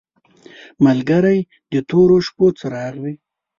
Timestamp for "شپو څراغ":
2.27-2.93